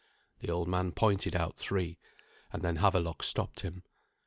[0.39, 1.99] The old man pointed out three,
[2.51, 3.83] and then Havelok stopped him.